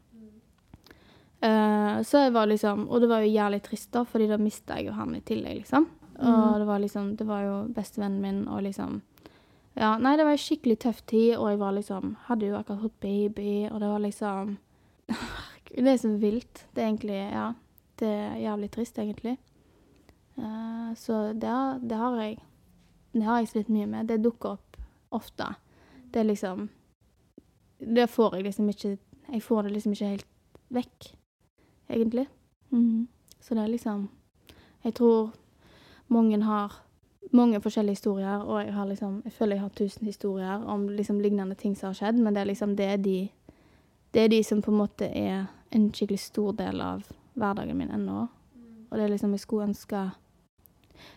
[1.41, 4.75] Eh, så jeg var liksom Og det var jo jævlig trist, da, fordi da mista
[4.75, 5.86] jeg jo han i tillegg, liksom.
[6.19, 6.58] Og Mm.
[6.60, 9.02] det var liksom Det var jo bestevennen min, og liksom
[9.78, 12.82] Ja, nei, det var ei skikkelig tøff tid, og jeg var liksom Hadde jo akkurat
[12.82, 14.58] fått baby, og det var liksom
[15.10, 16.65] Herregud, det er så vilt.
[16.75, 17.54] Det er egentlig Ja.
[17.99, 19.38] Det er jævlig trist, egentlig.
[20.38, 22.38] Uh, så det, det har jeg
[23.13, 24.08] Det har jeg slitt mye med.
[24.08, 24.78] Det dukker opp
[25.12, 25.56] ofte.
[26.12, 26.69] Det er liksom
[27.80, 28.97] Det får jeg liksom ikke
[29.32, 30.25] Jeg får det liksom ikke helt
[30.71, 31.13] vekk,
[31.89, 32.28] egentlig.
[32.71, 33.08] Mm.
[33.39, 34.10] Så det er liksom
[34.84, 35.32] Jeg tror
[36.08, 36.73] mange har
[37.32, 41.19] mange forskjellige historier, og jeg har liksom Jeg føler jeg har tusen historier om liksom
[41.21, 43.30] lignende ting som har skjedd, men det er liksom det er de
[44.13, 47.04] Det er de som på en måte er en skikkelig stor del av
[47.36, 48.28] hverdagen min ennå.
[48.91, 50.12] Og det er liksom Jeg skulle ønske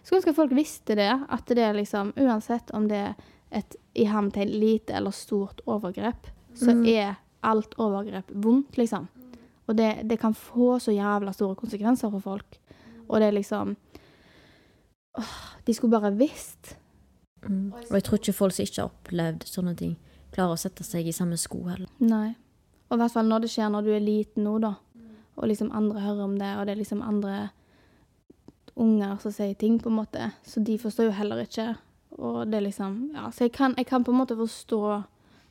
[0.03, 3.15] skulle ønske folk visste det, at det er liksom Uansett om det er
[3.51, 6.87] et i hermetegn lite eller stort overgrep, så Mm.
[6.87, 9.09] er alt overgrep vondt, liksom.
[9.73, 12.59] Og det, det kan få så jævla store konsekvenser for folk.
[13.09, 13.75] Og det er liksom
[15.19, 15.35] åh,
[15.67, 16.77] De skulle bare visst.
[17.49, 17.73] Mm.
[17.73, 19.97] Og jeg tror ikke folk som ikke har opplevd sånne ting,
[20.35, 21.89] klarer å sette seg i samme sko heller.
[22.05, 22.35] Nei.
[22.91, 24.75] Og i hvert fall når det skjer når du er liten nå, da.
[25.41, 27.37] Og liksom andre hører om det, og det er liksom andre
[28.77, 30.29] unger som sier ting, på en måte.
[30.45, 31.71] Så de forstår jo heller ikke.
[32.21, 34.81] Og det er liksom Ja, så jeg kan, jeg kan på en måte forstå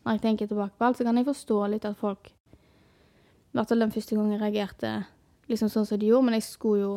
[0.06, 2.30] Når jeg tenker tilbake på alt, så kan jeg forstå litt at folk
[3.52, 4.92] I hvert fall den første gangen reagerte
[5.52, 6.94] liksom sånn som de gjorde, men jeg skulle jo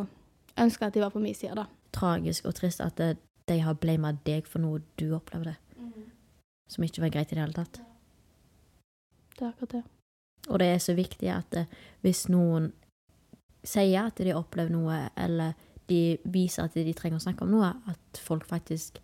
[0.63, 1.67] ønske at de var på min side, da.
[1.95, 5.57] Tragisk og trist at de har blama deg for noe du opplevde,
[6.71, 7.83] som ikke var greit i det hele tatt.
[9.35, 9.83] Det er akkurat det.
[10.49, 11.71] Og det er så viktig at eh,
[12.05, 12.71] hvis noen
[13.65, 15.57] sier at de har opplevd noe, eller
[15.91, 19.01] de viser at de trenger å snakke om noe, at folk faktisk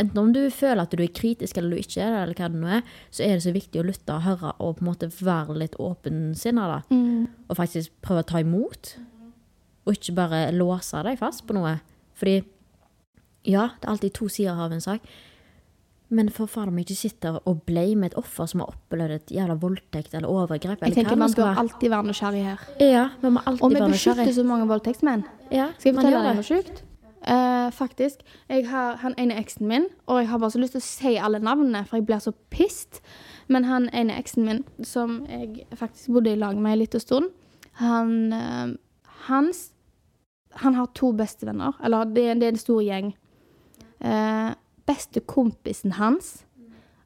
[0.00, 2.48] Enten om du føler at du er kritisk eller du ikke er det, eller hva
[2.50, 4.88] det nå er, så er det så viktig å lytte og høre og på en
[4.88, 6.80] måte være litt åpensinna, da.
[6.90, 7.28] Mm.
[7.48, 8.96] Og faktisk prøve å ta imot.
[9.84, 11.76] Og ikke bare låse deg fast på noe.
[12.18, 12.40] Fordi
[13.44, 15.04] ja, det er alltid to sider av en sak.
[16.14, 19.56] Men for faen om ikke sitter og blame et offer som har opplevd et jævla
[19.60, 20.82] voldtekt eller overgrep.
[20.84, 21.62] Jeg tenker man bør være.
[21.64, 22.66] alltid være nysgjerrig her.
[22.80, 25.24] Ja, vi må alltid Og vi beskytter så mange voldtektsmenn.
[25.50, 26.84] Ja, Skal jeg man fortelle deg noe sjukt?
[27.28, 28.20] Eh, faktisk.
[28.48, 31.12] Jeg har han ene eksen min, og jeg har bare så lyst til å si
[31.16, 33.00] alle navnene, for jeg blir så pissed.
[33.48, 37.30] Men han ene eksen min, som jeg faktisk bodde i lag med en liten stund,
[37.80, 38.74] han, eh,
[39.28, 39.70] hans
[40.56, 41.72] Han har to bestevenner.
[41.82, 43.16] Eller det, det er en stor gjeng.
[44.00, 44.54] Eh,
[44.86, 46.44] beste kompisen hans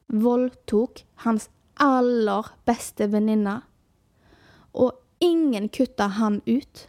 [0.09, 1.49] voldtok hans
[1.81, 3.63] aller beste venninne.
[4.75, 6.89] Og ingen kutta han ut.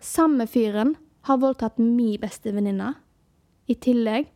[0.00, 0.96] Samme fyren
[1.28, 2.94] har voldtatt min beste venninne
[3.68, 4.26] i tillegg.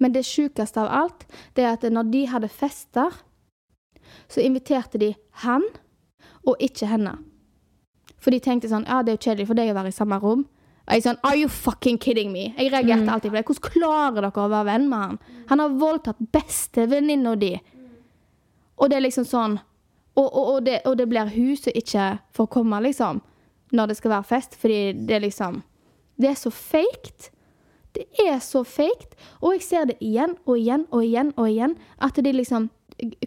[0.00, 3.14] Men det sjukeste av alt, det er at når de hadde fester,
[4.28, 5.12] så inviterte de
[5.44, 5.62] han
[6.48, 7.18] og ikke henne.
[8.18, 10.18] For de tenkte sånn Ja, det er jo kjedelig for deg å være i samme
[10.22, 10.46] rom.
[10.88, 12.48] Og jeg sånn Are you fucking kidding me?
[12.56, 13.08] Jeg reagerte Mm.
[13.14, 13.44] alltid på det.
[13.46, 15.18] Hvordan klarer dere å være venn med han?
[15.50, 17.52] Han har voldtatt bestevenninna di.
[18.78, 19.58] Og det er liksom sånn
[20.18, 23.20] Og, og, og, det, og det blir hun som ikke får komme, liksom.
[23.72, 24.56] Når det skal være fest.
[24.58, 25.62] Fordi det er liksom
[26.18, 27.30] Det er så fake.
[27.94, 29.14] Det er så fake.
[29.40, 31.76] Og jeg ser det igjen og igjen og igjen og igjen.
[32.02, 32.70] At de liksom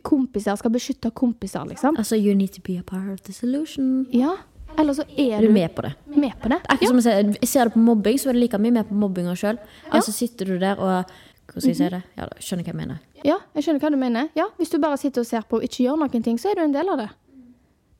[0.03, 1.95] Kompiser skal beskytte kompiser, liksom.
[1.97, 4.05] Altså, you need to be a part of the solution.
[4.11, 4.33] Ja.
[4.77, 5.93] Eller så er Er du du med på det?
[6.07, 6.57] med på det.
[6.69, 8.83] Akkurat som jeg ser, jeg ser det på mobbing, så er det like mye med
[8.89, 9.57] på mobbinga sjøl.
[9.91, 11.05] Altså sitter du der og
[11.51, 12.01] Hvordan skal jeg si det?
[12.17, 12.97] Ja, skjønner hva jeg mener.
[13.25, 14.27] Ja, jeg skjønner hva du mener.
[14.35, 16.55] Ja, Hvis du bare sitter og ser på og ikke gjør noen ting, så er
[16.55, 17.09] du en del av det.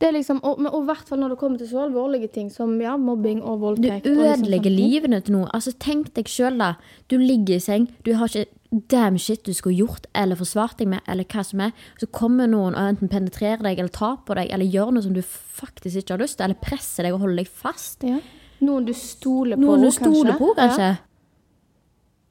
[0.01, 2.73] Det er liksom, Og i hvert fall når det kommer til så alvorlige ting som
[2.81, 4.07] ja, mobbing og Du voldtekt.
[4.07, 5.51] og liksom ødelegger livene til noen.
[5.53, 6.73] Altså, tenk deg sjøl, da.
[7.11, 8.49] Du ligger i seng, du har ikke
[8.89, 11.71] damn shit du skulle gjort eller forsvart deg med, eller hva som er.
[11.99, 15.13] Så kommer noen og enten penetrerer deg, eller tar på deg, eller gjør noe som
[15.13, 18.01] du faktisk ikke har lyst til, eller presser deg og holder deg fast.
[18.07, 18.17] Ja.
[18.61, 20.91] Noen du stoler på, Noen du stoler på, kanskje.
[20.95, 20.95] Ja.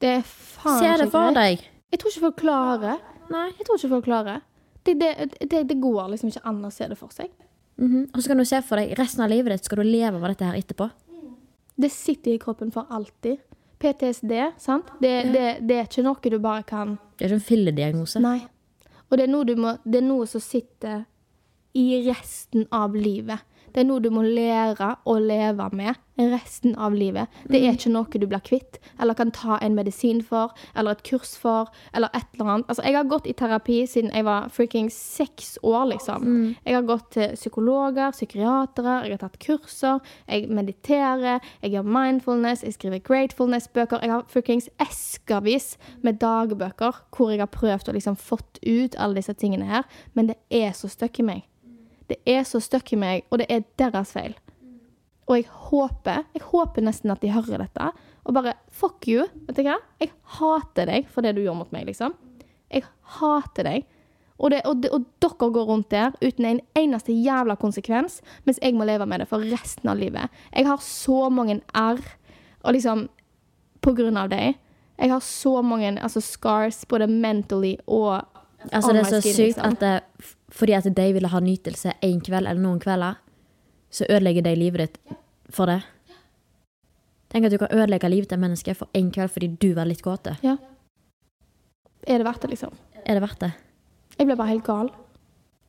[0.01, 1.67] Det er faen Se det for deg.
[1.91, 2.99] Jeg tror ikke folk klarer
[3.31, 3.47] Nei.
[3.55, 4.41] Jeg tror ikke folk klarer
[4.83, 5.11] det, det,
[5.45, 7.29] det, det går liksom ikke an å se det for seg.
[7.77, 8.09] Mhm.
[8.13, 10.27] Og så kan du se for deg resten av livet ditt skal du leve av
[10.27, 10.89] dette her etterpå.
[11.81, 13.39] Det sitter i kroppen for alltid.
[13.81, 14.91] PTSD, sant?
[15.01, 18.21] Det, det, det er ikke noe du bare kan Det er ikke en fillediagnose.
[18.21, 18.43] Nei.
[19.09, 21.05] Og det er, noe du må, det er noe som sitter
[21.73, 23.41] i resten av livet.
[23.71, 27.31] Det er noe du må lære å leve med resten av livet.
[27.49, 31.03] Det er ikke noe du blir kvitt, eller kan ta en medisin for, eller et
[31.07, 32.67] kurs for, eller et eller annet.
[32.69, 36.27] Altså, jeg har gått i terapi siden jeg var freaking seks år, liksom.
[36.65, 42.65] Jeg har gått til psykologer, psykiatere, jeg har tatt kurser, jeg mediterer, jeg gjør mindfulness,
[42.67, 44.03] jeg skriver gratefulness-bøker.
[44.03, 49.21] Jeg har freakings eskevis med dagbøker hvor jeg har prøvd å liksom fått ut alle
[49.21, 51.47] disse tingene her, men det er så støkk i meg.
[52.11, 54.35] Det er så støkk i meg, og det er deres feil.
[55.29, 57.91] Og jeg håper, jeg håper nesten at de hører dette,
[58.27, 59.23] og bare fuck you.
[59.47, 59.77] Vet du hva?
[60.01, 62.17] Jeg hater deg for det du gjør mot meg, liksom.
[62.71, 62.83] Jeg
[63.15, 63.87] hater deg.
[64.41, 68.73] Og, det, og, og dere går rundt der uten en eneste jævla konsekvens, mens jeg
[68.75, 70.33] må leve med det for resten av livet.
[70.49, 72.01] Jeg har så mange r,
[72.65, 73.05] og liksom
[73.81, 74.57] på grunn av deg.
[75.01, 78.25] Jeg har så mange altså, scars, både mentally og
[78.69, 79.73] Altså, det er så sykt liksom.
[79.73, 83.17] at det, fordi at de ville ha nytelse en kveld eller noen kvelder,
[83.91, 85.17] så ødelegger de livet ditt
[85.51, 85.81] for det.
[87.31, 89.89] Tenk at du kan ødelegge livet til et menneske for en kveld fordi du var
[89.89, 90.35] litt kåte.
[90.45, 90.57] Ja.
[92.07, 92.75] Er det verdt det, liksom?
[93.05, 93.51] Er det verdt det?
[94.17, 94.91] Jeg ble bare helt gal.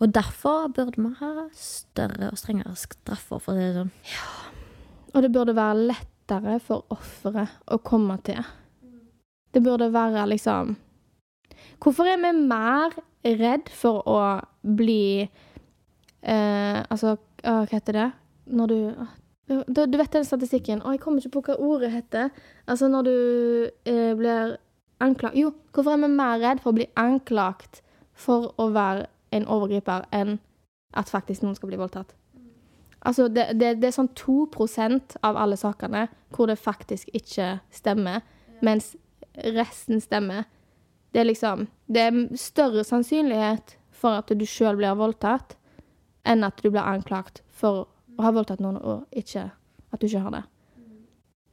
[0.03, 3.93] Og derfor burde vi ha større og strengere straffer, for å si det sånn.
[5.13, 8.41] Og det burde være lettere for offeret å komme til.
[9.53, 10.75] Det burde være liksom
[11.83, 12.95] Hvorfor er vi mer
[13.25, 14.21] redd for å
[14.63, 18.11] bli eh, Altså, hva heter det?
[18.53, 18.79] Når du
[19.49, 20.83] du, du vet den statistikken?
[20.83, 22.31] Å, jeg kommer ikke på hva ordet heter.
[22.71, 23.17] Altså når du
[23.91, 24.57] eh, blir
[25.03, 27.83] anklagt Jo, hvorfor er vi mer redd for å bli anklagt
[28.15, 30.39] for å være en overgriper enn
[30.95, 32.15] at faktisk noen skal bli voldtatt?
[33.03, 38.23] Altså, det, det, det er sånn 2% av alle sakene hvor det faktisk ikke stemmer,
[38.63, 38.93] mens
[39.35, 40.47] resten stemmer.
[41.13, 45.57] Det er liksom Det er større sannsynlighet for at du sjøl blir voldtatt,
[46.25, 49.51] enn at du blir anklagt for å ha voldtatt noen og ikke
[49.93, 50.45] at du ikke har det.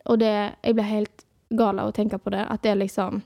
[0.06, 2.46] Og det Jeg blir helt gal av å tenke på det.
[2.50, 3.22] At det er liksom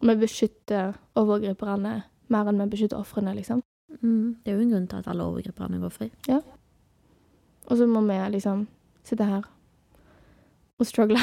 [0.00, 3.62] Vi beskytter overgriperne mer enn vi beskytter ofrene, liksom.
[4.02, 6.10] Mm, det er jo en grunn til at alle overgriperne går fri.
[6.28, 6.38] Ja.
[7.66, 8.68] Og så må vi liksom
[9.04, 9.48] sitte her
[10.80, 11.18] og struggle,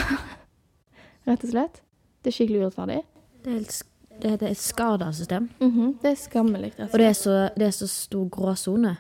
[1.28, 1.82] rett og slett.
[2.22, 3.00] Det er skikkelig urettferdig.
[3.44, 3.78] Det er, helt,
[4.22, 5.12] det heter et skada
[5.60, 6.02] Mm -hmm.
[6.02, 6.94] Det er skammelig, Altså.
[6.94, 8.98] Og det er så, det er så stor gråsone.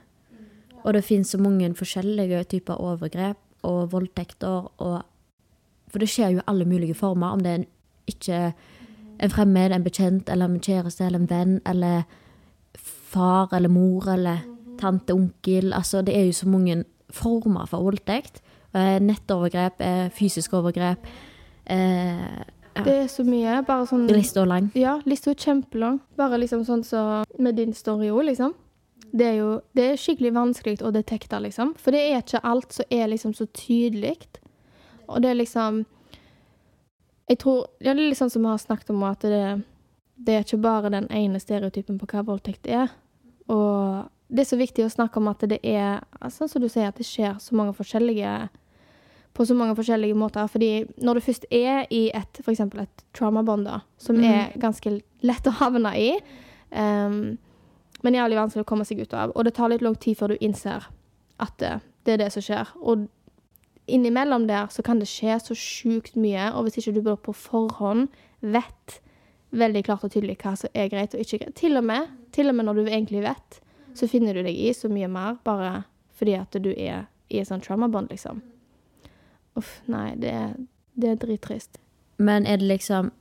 [0.84, 5.02] Og det finnes så mange forskjellige typer overgrep og voldtekter og
[5.90, 7.66] For det skjer jo alle mulige former, om det er en,
[8.08, 8.54] ikke
[9.24, 12.02] en fremmed, en bekjent eller en kjæreste eller en venn eller
[12.78, 14.38] far eller mor eller
[14.80, 15.74] tante, onkel.
[15.74, 18.42] Altså, det er jo så mange former for voldtekt.
[18.76, 21.08] Eh, Nettovergrep, eh, fysisk overgrep.
[21.70, 22.44] Eh,
[22.78, 22.84] ja.
[22.86, 23.58] Det er så mye.
[23.68, 24.70] Bare sånn Lista er lang.
[24.78, 26.00] Ja, lista er kjempelang.
[26.20, 27.04] Bare liksom sånn så
[27.42, 28.56] med din story òg, liksom.
[29.08, 31.74] Det er jo det er skikkelig vanskelig å detekte, liksom.
[31.82, 34.18] For det er ikke alt som er liksom så tydelig.
[35.08, 35.86] Og det er liksom
[37.28, 39.64] Jeg tror ja, Det er litt sånn som vi har snakket om, at det,
[40.16, 42.92] det er ikke bare den ene stereotypen på hva voldtekt er.
[43.52, 46.90] Og det er så viktig å snakke om at det er Sånn som du sier,
[46.90, 48.50] at det skjer så mange forskjellige
[49.38, 50.48] på så mange forskjellige måter.
[50.50, 50.72] Fordi
[51.06, 52.60] når du først er i et f.eks.
[52.66, 53.68] et traumabond,
[54.02, 54.24] som Mm.
[54.26, 56.12] er ganske lett å havne i,
[56.72, 57.38] um,
[58.04, 60.34] men jævlig vanskelig å komme seg ut av, og det tar litt lang tid før
[60.34, 60.86] du innser
[61.40, 62.68] at det, det er det som skjer.
[62.82, 63.08] Og
[63.88, 67.34] innimellom der så kan det skje så sjukt mye, og hvis ikke du bare på
[67.34, 68.10] forhånd
[68.42, 69.00] vet
[69.56, 72.50] veldig klart og tydelig hva som er greit og ikke greit, til og med, til
[72.52, 73.62] og med når du egentlig vet,
[73.98, 75.86] så finner du deg i så mye mer bare
[76.18, 78.42] fordi at du er i et sånt traumabond, liksom.
[79.58, 80.56] Uff, nei, det er,
[81.00, 81.80] det er drittrist.
[82.18, 83.12] Men er det liksom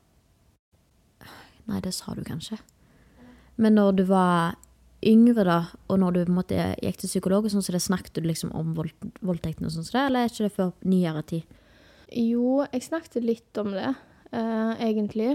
[1.66, 2.60] Nei, det sa du kanskje.
[3.58, 4.54] Men når du var
[5.02, 5.56] yngre, da,
[5.90, 8.22] og når du på en måte gikk til psykolog, og sånn, så det snakket du
[8.22, 11.58] liksom om vold, voldtekten og sånn, så det, eller er ikke det før nyere tid?
[12.14, 13.90] Jo, jeg snakket litt om det,
[14.30, 15.34] eh, egentlig.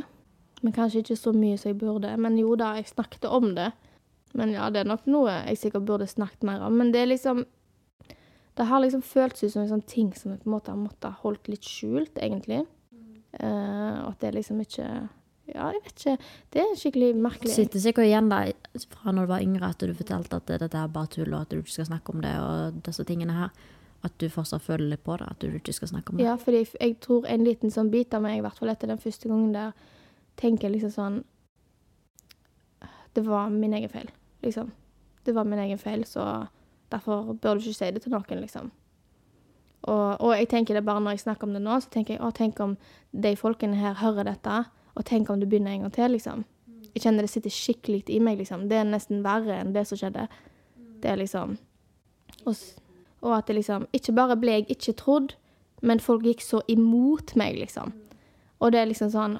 [0.62, 2.16] Men kanskje ikke så mye som jeg burde.
[2.16, 3.72] Men jo da, jeg snakket om det.
[4.38, 6.78] Men ja, det er nok noe jeg sikkert burde snakket mer om.
[6.78, 7.44] Men det er liksom
[8.62, 10.78] Det har liksom føltes ut som en sånn ting som jeg på en måte har
[10.78, 12.60] måttet holdt litt skjult, egentlig.
[13.34, 14.86] Eh, og at det liksom ikke
[15.52, 16.28] Ja, jeg vet ikke.
[16.54, 17.52] Det er skikkelig merkelig.
[17.56, 18.43] sitter sikkert igjen da,
[18.93, 21.50] fra når du var yngre, at du fortalte at dette er bare tull, og at
[21.50, 23.50] du ikke skal snakke om det, og disse tingene her.
[24.06, 26.26] At du fortsatt føler litt på det, at du ikke skal snakke om det.
[26.30, 29.02] Ja, fordi jeg tror en liten sånn bit av meg, i hvert fall etter den
[29.02, 29.74] første gangen der,
[30.38, 31.24] tenker liksom sånn
[33.13, 34.08] Det var min egen feil,
[34.45, 34.71] liksom.
[35.26, 36.47] Det var min egen feil, så
[36.91, 38.71] derfor bør du ikke si det til noen, liksom.
[39.89, 42.21] Og, og jeg tenker det bare når jeg snakker om det nå, så tenker jeg
[42.21, 42.75] å, tenk om
[43.12, 44.60] de folkene her hører dette,
[44.95, 46.43] og tenk om det begynner en gang til, liksom.
[46.91, 48.67] Jeg kjenner det sitter skikkelig i meg, liksom.
[48.69, 50.27] Det er nesten verre enn det som skjedde.
[51.01, 51.56] Det er liksom
[52.45, 52.56] Og,
[53.21, 55.34] og at det liksom Ikke bare ble jeg ikke trodd,
[55.82, 57.93] men folk gikk så imot meg, liksom.
[58.62, 59.39] Og det er liksom sånn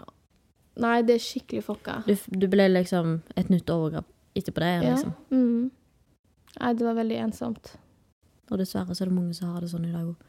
[0.82, 1.98] Nei, det er skikkelig fucka.
[2.08, 4.08] Du, du ble liksom et nytt overgrep
[4.40, 4.94] etterpå det, Ja.
[4.96, 5.14] liksom.
[5.30, 5.72] Mm.
[6.60, 7.76] Nei, det var veldig ensomt.
[8.52, 10.28] Og dessverre så er det mange som har det sånn i dag òg.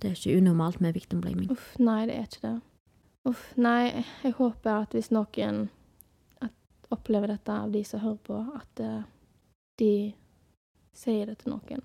[0.00, 1.50] Det er ikke unormalt med victim blaming.
[1.52, 2.56] Uff, nei, det er ikke det.
[3.28, 5.68] Uff, nei, jeg håper at hvis noen
[6.90, 9.02] opplever dette av de som hører på, at eh,
[9.78, 9.92] de
[10.96, 11.84] sier det til noen.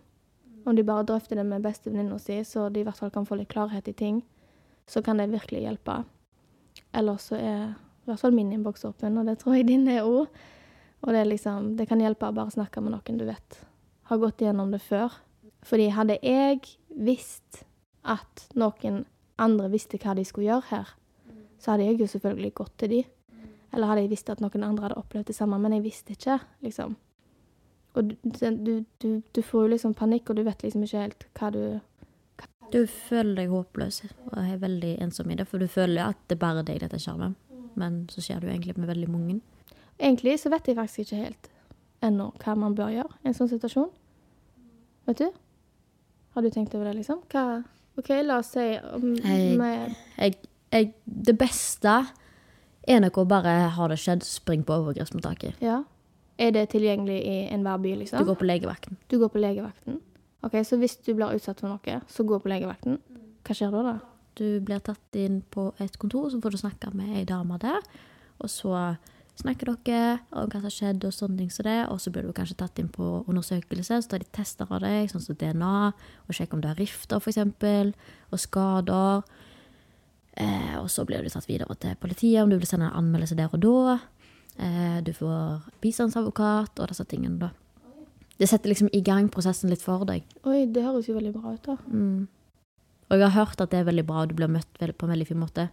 [0.65, 3.37] Om de bare drøfter det med bestevenninna si, så de i hvert fall kan få
[3.37, 4.23] litt klarhet i ting,
[4.89, 5.99] så kan det virkelig hjelpe.
[6.95, 10.07] Eller så er i hvert fall min innboks åpen, og det tror jeg din er
[10.07, 10.25] òg.
[11.05, 13.61] Og det liksom Det kan hjelpe å bare snakke med noen du vet
[14.05, 15.13] har gått gjennom det før.
[15.65, 17.63] Fordi hadde jeg visst
[18.05, 19.03] at noen
[19.41, 20.91] andre visste hva de skulle gjøre her,
[21.57, 22.99] så hadde jeg jo selvfølgelig gått til de.
[23.73, 26.37] Eller hadde jeg visst at noen andre hadde opplevd det samme, men jeg visste ikke,
[26.63, 26.93] liksom.
[27.95, 31.27] Og du, du, du, du får jo liksom panikk, og du vet liksom ikke helt
[31.39, 31.61] hva du
[32.73, 36.37] Du føler deg håpløs og er veldig ensom i det, for du føler at det
[36.41, 37.33] bare deg dette skjer.
[37.79, 39.39] Men så skjer det jo egentlig med veldig mange.
[39.99, 41.49] Egentlig så vet jeg faktisk ikke helt
[42.05, 43.89] ennå hva man bør gjøre i en sånn situasjon.
[45.07, 45.29] Vet du?
[46.35, 47.21] Har du tenkt over det, liksom?
[47.31, 47.63] Hva
[47.95, 50.35] OK, la oss si om Jeg, med, jeg,
[50.73, 51.93] jeg, det beste
[52.85, 55.61] er nok å bare ha det skjedd, spring på overgrepsmottaket.
[55.63, 55.83] Ja.
[56.35, 58.19] Er det tilgjengelig i enhver by, liksom?
[58.19, 58.99] Du går på legevakten.
[59.07, 60.01] Du går på legevakten.
[60.45, 62.99] OK, så hvis du blir utsatt for noe, så gå på legevakten.
[63.45, 63.95] Hva skjer da, da?
[64.35, 67.79] Du blir tatt inn på et kontor, så får du snakke med ei dame der.
[68.43, 68.75] Og så
[69.39, 71.79] snakker dere om hva som har skjedd, og sånne ting som det.
[71.91, 75.09] Og så blir du kanskje tatt inn på undersøkelse, så tar de tester av deg,
[75.11, 75.91] sånn som DNA,
[76.25, 77.93] og sjekker om du har rifter, eksempel,
[78.31, 79.25] og skader.
[80.35, 83.37] Eh, og så blir du tatt videre til politiet, om du vil sende en anmeldelse
[83.39, 83.99] der og da.
[84.55, 87.51] Eh, du får bistandsadvokat og disse tingene, da.
[88.35, 90.25] Det setter liksom i gang prosessen litt for deg.
[90.43, 91.77] Oi, det høres jo veldig bra ut, da.
[91.87, 92.27] Mm.
[93.05, 95.13] Og jeg har hørt at det er veldig bra, og du blir møtt på en
[95.13, 95.69] veldig fin måte.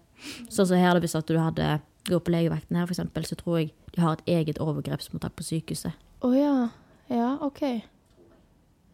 [0.52, 3.58] Sånn som her, hvis at du hadde gått på legevakten her, for eksempel, så tror
[3.60, 5.98] jeg de har et eget overgrepsmottak på sykehuset.
[6.22, 6.54] Å ja.
[7.12, 7.62] Ja, OK.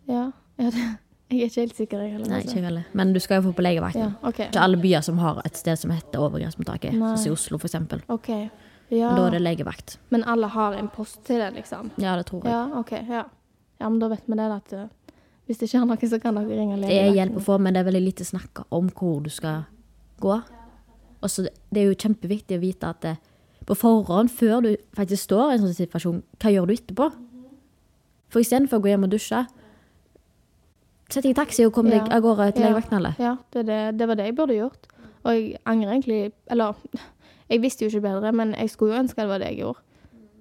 [0.09, 0.31] Ja.
[0.59, 0.85] ja det,
[1.29, 2.31] jeg er ikke helt sikker, jeg heller.
[2.31, 2.57] Nei, altså.
[2.57, 2.87] ikke heller.
[2.97, 4.07] Men du skal jo få på legevakten.
[4.07, 4.49] Ja, okay.
[4.49, 7.69] Ikke alle byer som har et sted som heter overgrepsmottaket, sånn som i Oslo, for
[7.69, 8.05] eksempel.
[8.13, 8.31] OK.
[8.89, 9.13] Ja.
[9.13, 9.99] Da er det legevakt.
[10.09, 11.91] Men alle har en post til det, liksom?
[12.01, 12.55] Ja, det tror jeg.
[12.55, 12.95] Ja, OK.
[12.97, 13.27] Ja.
[13.83, 14.87] ja, men da vet vi det, at uh,
[15.49, 17.77] hvis det ikke er noe, så kan dere ringe Det er hjelp å få, men
[17.77, 19.67] det er veldig lite snakk om hvor du skal
[20.21, 20.41] gå.
[21.23, 23.17] Og så det er jo kjempeviktig å vite at det,
[23.69, 27.09] på forhånd, før du faktisk står i en sånn situasjon, hva gjør du etterpå?
[28.33, 29.43] For istedenfor å gå hjem og dusje,
[31.09, 33.13] sett deg i taxi og kom deg av gårde til Ja.
[33.19, 34.89] Ja, det, det, det var det jeg burde gjort.
[35.25, 36.75] Og jeg angrer egentlig Eller,
[37.51, 39.85] jeg visste jo ikke bedre, men jeg skulle jo ønske det var det jeg gjorde.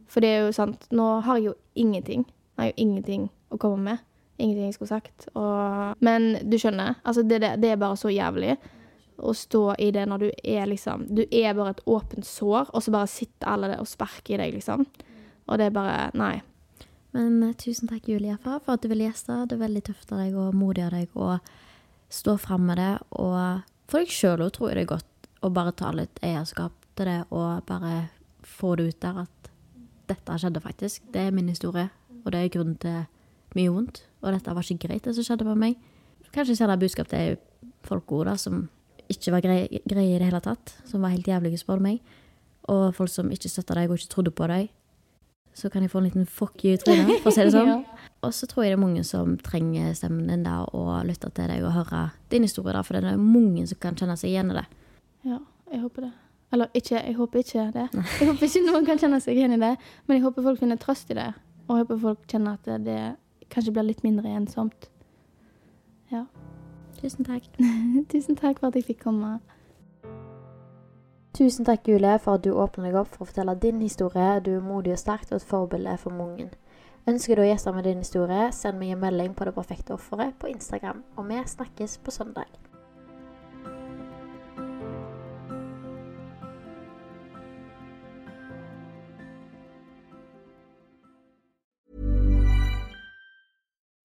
[0.08, 2.24] For det er jo sant, nå har jeg jo ingenting.
[2.56, 3.98] Jeg har jo ingenting å komme med.
[4.38, 5.28] ingenting jeg skulle sagt.
[5.34, 8.56] Og, men du skjønner, altså det, det, det er bare så jævlig
[9.18, 12.84] å stå i det når du er liksom Du er bare et åpent sår, og
[12.84, 14.86] så bare sitter alle der og sparker i deg, liksom.
[15.48, 16.36] Og det er bare Nei.
[17.16, 19.46] Men eh, tusen takk, Julie, for, at du ville gjeste.
[19.48, 21.38] Det er veldig tøft av deg og modig av deg å
[22.14, 22.94] stå fram med det.
[23.18, 26.76] Og for deg sjøl òg tror jeg det er godt å bare ta litt eierskap
[26.98, 28.08] til det og bare
[28.48, 29.52] få det ut der at
[30.08, 31.04] dette skjedde faktisk.
[31.14, 31.90] Det er min historie,
[32.24, 33.04] og det er grunnen til
[33.58, 34.02] mye vondt.
[34.24, 35.78] Og dette var ikke greit, det som skjedde med meg.
[36.34, 37.38] Kanskje jeg ser det budskap til
[37.88, 38.68] folk òg, som
[39.12, 40.74] ikke var greie, greie i det hele tatt.
[40.88, 42.02] Som var helt jævlige, spør du meg.
[42.72, 44.70] Og folk som ikke støtta deg og ikke trodde på deg.
[45.58, 46.78] Så kan jeg få en liten fuck you i
[47.24, 47.72] for å si det sånn.
[47.78, 48.04] Ja.
[48.26, 51.52] Og så tror jeg det er mange som trenger stemmen din der, og lytter til
[51.52, 54.50] deg og hører din historie, da, for det er mange som kan kjenne seg igjen
[54.54, 54.64] i det.
[55.30, 55.38] Ja,
[55.70, 56.10] jeg håper det.
[56.56, 57.86] Eller ikke, jeg håper ikke det.
[57.94, 59.74] Jeg håper ikke noen kan kjenne seg igjen i det,
[60.08, 61.30] men jeg håper folk finner trøst i det.
[61.68, 64.90] Og jeg håper folk kjenner at det, det kanskje blir litt mindre ensomt.
[66.14, 66.26] Ja.
[67.02, 67.46] Tusen takk.
[68.12, 69.38] Tusen takk for at jeg fikk komme.
[71.38, 74.40] Tusen takk, Julie, for at du åpner deg opp for å fortelle din historie.
[74.42, 76.48] Du er modig og sterk og et forbilde for mange.
[77.08, 80.34] Ønsker du å gjeste med din historie, send meg en melding på Det perfekte offeret
[80.42, 81.04] på Instagram.
[81.16, 82.50] Og vi snakkes på søndag.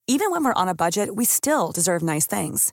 [0.07, 2.73] Even when we're on a budget, we still deserve nice things.